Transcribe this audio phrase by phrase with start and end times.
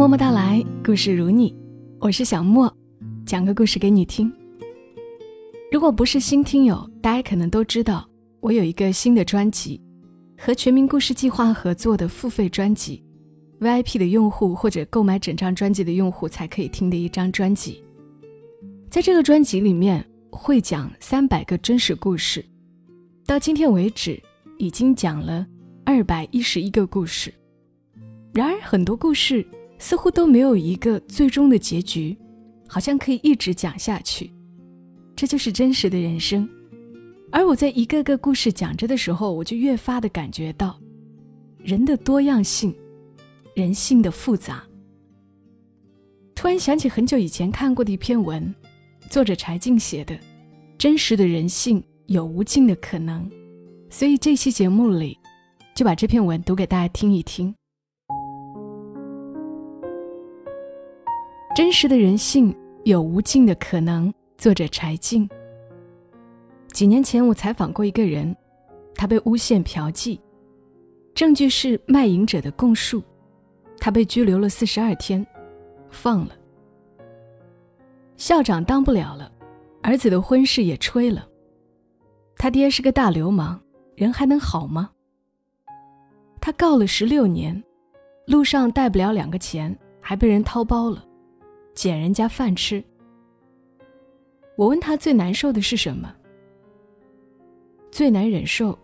[0.00, 1.54] 默默到来，故事如你，
[1.98, 2.74] 我是小莫，
[3.26, 4.32] 讲个故事给你听。
[5.70, 8.08] 如果不是新听友，大家可能都知道，
[8.40, 9.78] 我有一个新的专辑，
[10.38, 13.04] 和全民故事计划合作的付费专辑
[13.60, 17.84] ，VIP 的用户或者购买整张专辑的用户才可以听的一张专辑。
[18.88, 22.42] 在这个专辑里面，会讲三百个真实故事，
[23.26, 24.18] 到今天为止，
[24.56, 25.46] 已经讲了
[25.84, 27.30] 二百一十一个故事。
[28.32, 29.46] 然而，很多故事
[29.80, 32.16] 似乎都没有一个最终的结局，
[32.68, 34.30] 好像可以一直讲下去。
[35.16, 36.48] 这就是真实的人生。
[37.32, 40.78] 而我在一个个故事讲着的时候，我就越发的感觉到
[41.64, 42.74] 人的多样性，
[43.54, 44.62] 人性的复杂。
[46.34, 48.54] 突然想起很久以前看过的一篇文，
[49.08, 50.18] 作者柴静写的
[50.76, 53.28] ：“真实的人性有无尽的可能。”
[53.88, 55.18] 所以这期节目里，
[55.74, 57.54] 就把这篇文读给大家听一听。
[61.54, 64.12] 真实的人性有无尽的可能。
[64.38, 65.28] 作者柴静。
[66.72, 68.34] 几年前，我采访过一个人，
[68.94, 70.18] 他被诬陷嫖妓，
[71.12, 73.02] 证据是卖淫者的供述，
[73.78, 75.26] 他被拘留了四十二天，
[75.90, 76.34] 放了。
[78.16, 79.30] 校长当不了了，
[79.82, 81.28] 儿子的婚事也吹了。
[82.36, 83.60] 他爹是个大流氓，
[83.94, 84.90] 人还能好吗？
[86.40, 87.62] 他告了十六年，
[88.26, 91.04] 路上带不了两个钱，还被人掏包了。
[91.74, 92.82] 捡人家饭吃。
[94.56, 96.14] 我问他最难受的是什么？
[97.90, 98.78] 最难忍受，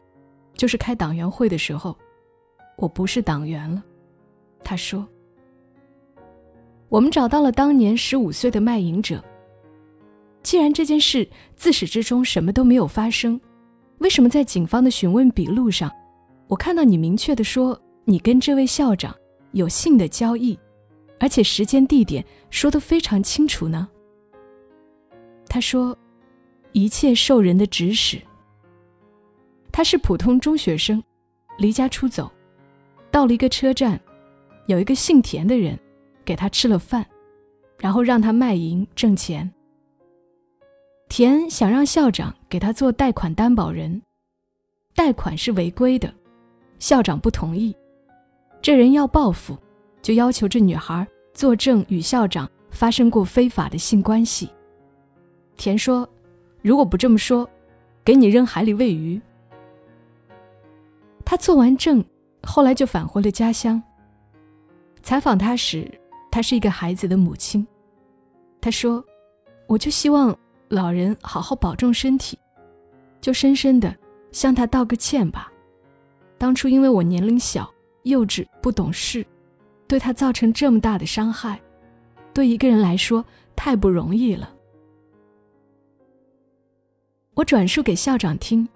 [0.55, 1.97] 就是开党员会的时候，
[2.77, 3.85] 我不是党员了。
[4.65, 5.07] 他说
[6.89, 9.23] ：“我们找到了当年十五岁的卖淫者。
[10.43, 13.41] 既然这件事自始至终什么都没有发生，
[13.99, 15.91] 为什么在警方的询问笔录上，
[16.49, 19.15] 我看到你明确的说你跟这位校长
[19.53, 20.59] 有性的交易？”
[21.19, 23.89] 而且时间地点说得非常清楚呢。
[25.49, 25.97] 他说
[26.73, 28.21] ：“一切受人的指使。”
[29.73, 31.03] 他是普通中学生，
[31.59, 32.31] 离家出走，
[33.11, 34.01] 到了一个车站，
[34.67, 35.79] 有一个姓田的人
[36.25, 37.07] 给他吃了饭，
[37.79, 39.53] 然后让他卖淫挣钱。
[41.09, 44.03] 田想让校长给他做贷款担保人，
[44.95, 46.13] 贷款是违规的，
[46.79, 47.75] 校长不同意，
[48.61, 49.57] 这人要报复。
[50.07, 54.49] 就要求这女孩作证与校长发生过非法的性关系。
[55.57, 56.09] 田说
[56.63, 57.45] ：“如果不这么说，
[58.05, 59.21] 给你扔海里喂鱼。”
[61.27, 62.05] 他做完证，
[62.45, 63.83] 后来就返回了家乡。
[65.03, 65.91] 采访他时，
[66.31, 67.67] 他是一个孩子的母亲。
[68.61, 69.05] 他说
[69.67, 70.33] ：“我就希望
[70.69, 72.39] 老人好好保重身体，
[73.21, 73.93] 就深深的
[74.31, 75.51] 向他道个歉吧。
[76.39, 77.69] 当初因为我年龄小、
[78.05, 79.27] 幼稚、不懂事。”
[79.89, 81.61] 对他造成这么大的伤害，
[82.35, 83.25] 对一个人来说
[83.55, 84.53] 太不容易了。
[87.35, 88.67] 我转述给校长听，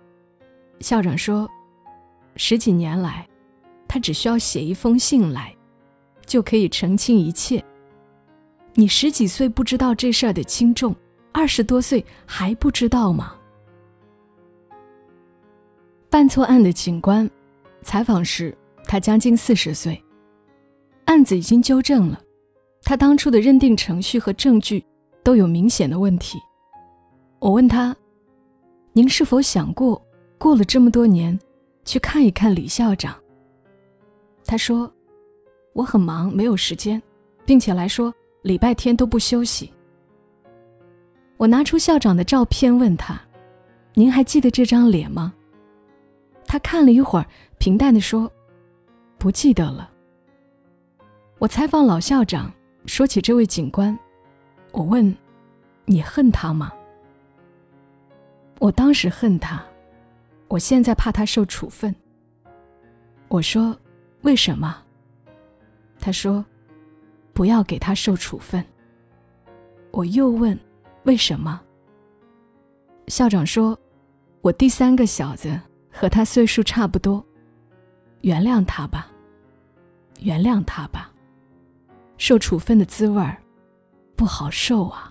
[0.81, 1.51] 校长说，
[2.37, 3.27] 十几年来，
[3.89, 5.57] 他只需要写一封信来，
[6.27, 7.65] 就可以澄清一切。
[8.75, 10.95] 你十几岁不知道这事儿的轻重，
[11.33, 13.35] 二十多岁还不知道吗？
[16.09, 17.29] 办错案的警官，
[17.83, 20.01] 采访时他将近四十岁。
[21.11, 22.23] 案子已经纠正了，
[22.85, 24.81] 他当初的认定程序和证据
[25.25, 26.39] 都有明显的问题。
[27.41, 27.97] 我问他
[28.95, 30.01] ：“您是否想过，
[30.39, 31.37] 过了这么多年，
[31.85, 33.13] 去看一看李校长？”
[34.47, 34.89] 他说
[35.75, 37.03] ：“我很忙，没有时间，
[37.45, 39.69] 并且来说礼拜天都不休息。”
[41.39, 43.21] 我拿出校长的照片问他
[43.95, 45.35] ：“您还记得这张脸吗？”
[46.47, 47.27] 他看了一会儿，
[47.59, 48.31] 平淡地说
[49.19, 49.91] ：“不记得了。”
[51.41, 52.53] 我采访老校长，
[52.85, 53.99] 说起这位警官，
[54.73, 55.17] 我问
[55.87, 56.71] ：“你恨他吗？”
[58.61, 59.65] 我当时恨他，
[60.49, 61.97] 我现在怕他受处分。
[63.29, 63.75] 我说
[64.21, 64.85] ：“为什么？”
[65.99, 66.45] 他说
[67.33, 68.63] ：“不要给他受处分。”
[69.93, 70.59] 我又问
[71.05, 71.59] ：“为什么？”
[73.09, 73.77] 校长说
[74.43, 75.59] ：“我第三个小子
[75.91, 77.25] 和他岁数差不多，
[78.21, 79.11] 原谅他吧，
[80.21, 81.10] 原谅他吧。”
[82.21, 83.43] 受处分的滋味儿，
[84.15, 85.11] 不好受啊！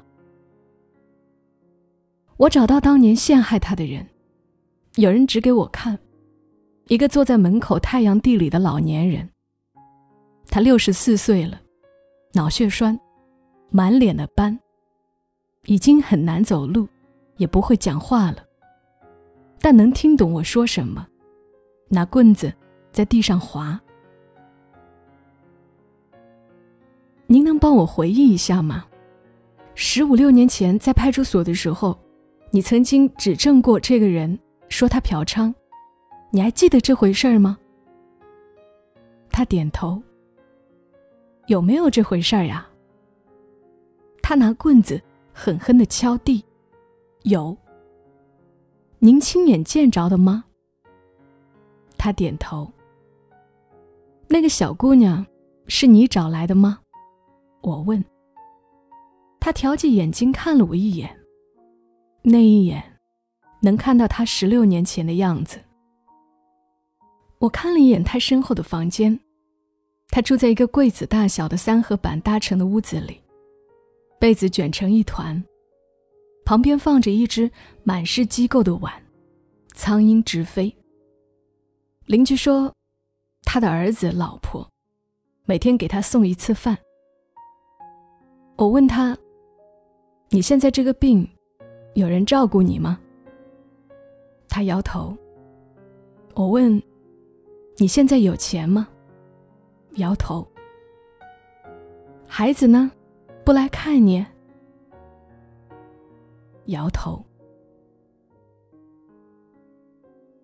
[2.38, 4.08] 我找到当年陷害他的人，
[4.98, 5.98] 有人指给我看，
[6.86, 9.28] 一个坐在门口太阳地里的老年人。
[10.52, 11.60] 他六十四岁了，
[12.34, 12.98] 脑血栓，
[13.72, 14.60] 满脸的斑，
[15.66, 16.88] 已经很难走路，
[17.38, 18.38] 也不会讲话了，
[19.60, 21.08] 但能听懂我说什么，
[21.88, 22.54] 拿棍子
[22.92, 23.82] 在地上划。
[27.32, 28.84] 您能帮我回忆一下吗？
[29.76, 31.96] 十五六年前在派出所的时候，
[32.50, 34.38] 你曾经指证过这个人，
[34.68, 35.54] 说他嫖娼，
[36.32, 37.56] 你还记得这回事儿吗？”
[39.30, 40.02] 他点头。
[41.46, 42.68] 有没有这回事儿呀？
[44.24, 45.00] 他拿棍子
[45.32, 46.44] 狠狠的敲地。
[47.26, 47.56] 有。
[48.98, 50.46] 您亲眼见着的吗？
[51.96, 52.72] 他点头。
[54.28, 55.24] 那个小姑娘
[55.68, 56.80] 是你找来的吗？
[57.62, 58.04] 我问。
[59.40, 61.16] 他挑起眼睛看了我一眼。
[62.22, 62.84] 那一眼，
[63.62, 65.60] 能看到他十六年前的样子。
[67.40, 69.20] 我看了一眼他身后的房间。
[70.12, 73.22] 他住在一个柜子大小的三合板搭成的屋子里，
[74.20, 75.42] 被子卷成一团，
[76.44, 77.50] 旁边放着一只
[77.84, 78.92] 满是机构的碗，
[79.76, 80.76] 苍蝇直飞。
[82.08, 82.74] 邻居说，
[83.44, 84.68] 他的儿子、老婆
[85.46, 86.76] 每天给他送一次饭。
[88.60, 89.18] 我问他
[90.32, 91.26] ：“你现在这个病，
[91.94, 93.00] 有人照顾你吗？”
[94.50, 95.16] 他摇头。
[96.34, 96.70] 我问
[97.80, 98.86] ：“你现在有钱吗？”
[99.96, 100.46] 摇头。
[102.28, 102.92] 孩子呢？
[103.46, 104.26] 不来看你？
[106.66, 107.24] 摇头。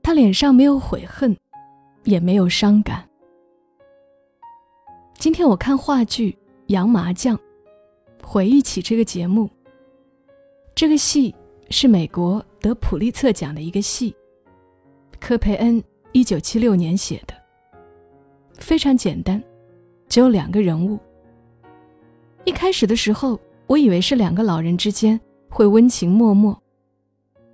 [0.01, 1.35] 他脸上没有悔恨，
[2.05, 3.05] 也没有伤感。
[5.15, 6.31] 今天我看话剧
[6.67, 7.35] 《洋麻将》，
[8.27, 9.47] 回忆起这个节目。
[10.73, 11.33] 这个戏
[11.69, 14.15] 是美国得普利策奖的一个戏，
[15.19, 15.81] 科佩恩
[16.11, 17.35] 一九七六年写的。
[18.55, 19.41] 非常简单，
[20.09, 20.97] 只有两个人物。
[22.45, 26.57] 一开始的时候，我以为是两个老人之间会温情脉脉。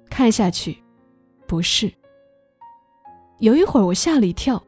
[0.09, 0.77] 看下去，
[1.45, 1.91] 不是。
[3.39, 4.63] 有一会儿我吓了一跳，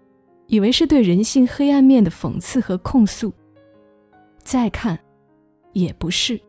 [0.48, 3.32] 以为是对人性黑暗面的讽刺和控诉。
[4.44, 5.00] 再看，
[5.74, 6.40] 也不是。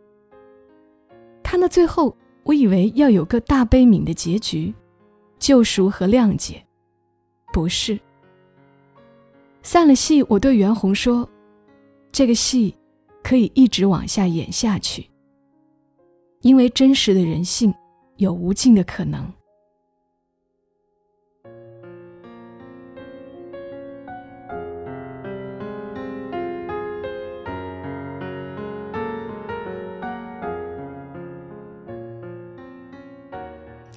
[1.42, 4.72] 看到最后，我以为要有个大悲悯的结局，
[5.38, 6.64] 救赎和谅解，
[7.52, 7.98] 不是。
[9.62, 11.28] 散了戏，我对袁弘说
[12.12, 12.76] ：“这个戏
[13.22, 15.08] 可以一直往下演下去，
[16.42, 17.74] 因为真实的人性
[18.16, 19.30] 有无尽的可能。”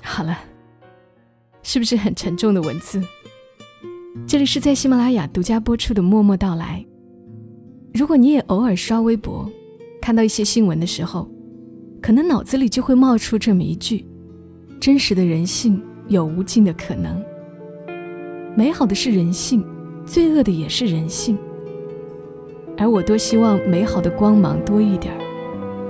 [0.01, 0.37] 好了，
[1.63, 3.01] 是不是很沉重的文字？
[4.25, 6.83] 这里是在喜马拉雅独家播出的《默默到来》。
[7.97, 9.49] 如果你也偶尔刷微博，
[10.01, 11.29] 看到一些新闻的时候，
[12.01, 14.05] 可能脑子里就会冒出这么一句
[14.79, 17.23] ：“真实的人性有无尽的可能。
[18.55, 19.63] 美好的是人性，
[20.05, 21.37] 罪恶的也是人性。
[22.77, 25.19] 而我多希望美好的光芒多一点儿，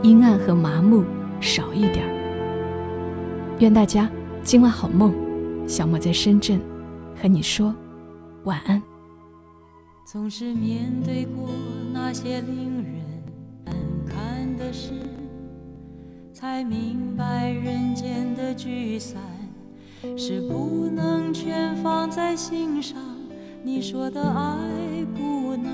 [0.04, 1.04] 阴暗和麻木
[1.40, 2.17] 少一点儿。
[3.60, 4.08] 愿大家
[4.44, 5.12] 今晚好梦。
[5.68, 6.62] 小莫在深圳，
[7.20, 7.74] 和你说。
[8.44, 8.82] 晚安。
[10.06, 11.50] 总是面对过
[11.92, 13.04] 那些令人
[13.66, 13.76] 难
[14.06, 14.92] 堪的事，
[16.32, 19.20] 才明白人间的聚散
[20.16, 22.98] 是不能全放在心上。
[23.64, 25.74] 你说的爱不难，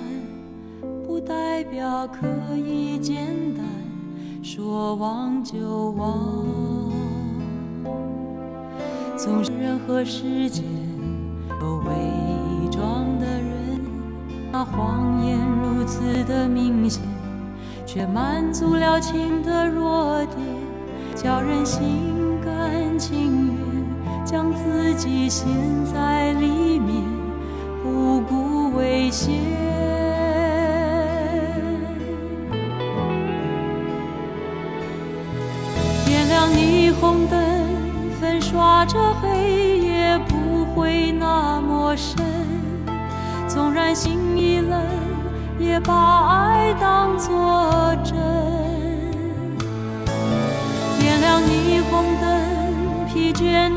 [1.06, 3.64] 不代表可以简单，
[4.42, 7.03] 说忘就忘。
[9.18, 10.64] 总是人和时间
[11.60, 11.94] 都伪
[12.72, 13.80] 装的人。
[14.52, 17.02] 那谎言如此的明显，
[17.86, 20.38] 却满足了情的弱点，
[21.16, 21.82] 叫人心
[22.44, 25.48] 甘情愿将自己陷
[25.92, 27.04] 在里面，
[27.82, 29.34] 不顾危险。
[36.06, 37.40] 点亮霓虹灯，
[38.24, 42.24] 粉刷着黑夜，不会那么深。
[43.50, 44.82] 纵然心已冷，
[45.60, 48.16] 也把爱当作真。
[50.98, 53.70] 点亮霓虹灯，疲倦